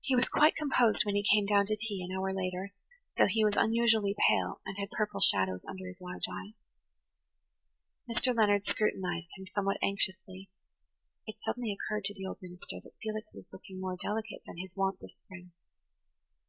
He 0.00 0.16
was 0.16 0.28
quite 0.28 0.56
composed 0.56 1.04
when 1.06 1.14
he 1.14 1.22
came 1.22 1.46
down 1.46 1.66
to 1.66 1.76
tea, 1.76 2.02
an 2.04 2.10
hour 2.16 2.32
later, 2.34 2.72
though 3.16 3.28
he 3.28 3.44
was 3.44 3.54
unusually 3.56 4.12
pale 4.28 4.60
and 4.66 4.76
had 4.76 4.90
purple 4.90 5.20
shadows 5.20 5.64
under 5.68 5.86
his 5.86 6.00
large 6.00 6.24
eyes. 6.28 6.56
Mr. 8.10 8.34
Leonard 8.36 8.66
scrutinized 8.68 9.30
him 9.36 9.46
somewhat 9.54 9.78
anxiously; 9.80 10.48
it 11.28 11.36
suddenly 11.44 11.70
occurred 11.70 12.02
to 12.06 12.14
the 12.14 12.26
old 12.26 12.38
minister 12.42 12.80
that 12.82 12.96
Felix 13.00 13.32
was 13.34 13.46
looking 13.52 13.80
more 13.80 13.96
delicate 13.96 14.42
than 14.48 14.56
his 14.58 14.76
wont 14.76 14.98
this 14.98 15.14
spring. 15.14 15.52